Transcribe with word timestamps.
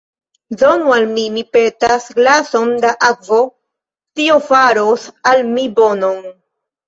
Donu 0.59 0.93
al 0.93 1.03
mi, 1.09 1.25
mi 1.33 1.41
petas, 1.57 2.07
glason 2.19 2.71
da 2.85 2.93
akvo; 3.09 3.41
tio 4.21 4.39
faros 4.49 5.03
al 5.33 5.45
mi 5.51 5.67
bonon. 5.81 6.19